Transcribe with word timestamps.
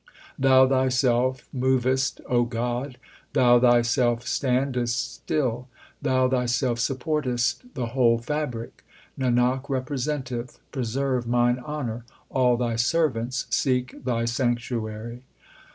Thou 0.39 0.67
Thyself 0.67 1.47
movest, 1.53 2.21
O 2.27 2.43
God; 2.43 2.97
Thou 3.33 3.59
Thyself 3.59 4.25
standest 4.25 5.13
still; 5.13 5.67
Thou 6.01 6.27
Thyself 6.27 6.79
support 6.79 7.27
est 7.27 7.75
the 7.75 7.85
whole 7.93 8.17
fabric. 8.17 8.83
Nanak 9.15 9.69
representeth, 9.69 10.57
preserve 10.71 11.27
mine 11.27 11.59
honour; 11.59 12.03
all 12.31 12.57
Thy 12.57 12.77
ser 12.77 13.09
vants 13.09 13.45
seek 13.51 14.03
Thy 14.03 14.25
sanctuary. 14.25 15.21